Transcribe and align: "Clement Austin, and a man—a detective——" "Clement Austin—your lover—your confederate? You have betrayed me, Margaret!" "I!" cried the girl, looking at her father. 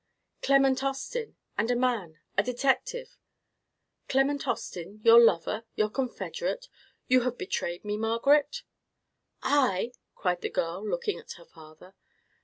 "Clement 0.41 0.83
Austin, 0.83 1.35
and 1.59 1.69
a 1.69 1.75
man—a 1.75 2.41
detective——" 2.41 3.19
"Clement 4.09 4.47
Austin—your 4.47 5.19
lover—your 5.23 5.89
confederate? 5.91 6.67
You 7.07 7.21
have 7.21 7.37
betrayed 7.37 7.85
me, 7.85 7.97
Margaret!" 7.97 8.63
"I!" 9.43 9.91
cried 10.15 10.41
the 10.41 10.49
girl, 10.49 10.83
looking 10.83 11.19
at 11.19 11.33
her 11.33 11.45
father. 11.45 11.93